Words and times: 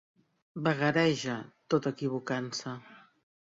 Vagareja 0.67 1.35
tot 1.75 1.91
equivocant-se. 1.93 2.77